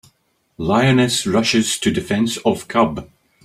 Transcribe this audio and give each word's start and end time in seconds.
Lioness 0.57 1.27
Rushes 1.27 1.77
to 1.77 1.91
Defense 1.91 2.37
of 2.37 2.67
Cub. 2.67 3.07